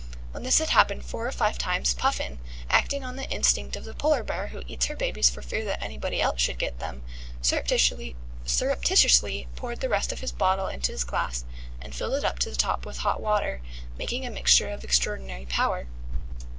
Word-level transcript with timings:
When 0.31 0.41
this 0.41 0.57
had 0.57 0.69
happened 0.71 1.05
four 1.05 1.27
or 1.27 1.31
five 1.31 1.59
times, 1.59 1.93
Puffin, 1.93 2.39
acting 2.71 3.03
on 3.03 3.17
the 3.17 3.29
instinct 3.29 3.75
of 3.75 3.83
the 3.85 3.93
polar 3.93 4.23
bear 4.23 4.47
who 4.47 4.63
eats 4.65 4.87
her 4.87 4.95
babies 4.95 5.29
for 5.29 5.43
fear 5.43 5.63
that 5.65 5.83
anybody 5.83 6.19
else 6.19 6.41
should 6.41 6.57
get 6.57 6.79
them, 6.79 7.03
surreptitiously 7.43 8.15
poured 9.55 9.79
the 9.79 9.89
rest 9.89 10.11
of 10.11 10.21
his 10.21 10.31
bottle 10.31 10.65
into 10.69 10.91
his 10.91 11.03
glass, 11.03 11.45
and 11.79 11.93
filled 11.93 12.15
it 12.15 12.25
up 12.25 12.39
to 12.39 12.49
the 12.49 12.55
top 12.55 12.83
with 12.83 12.97
hot 13.05 13.21
water, 13.21 13.61
making 13.95 14.25
a 14.25 14.31
mixture 14.31 14.69
of 14.69 14.83
extraordinary 14.83 15.45
power. 15.45 15.85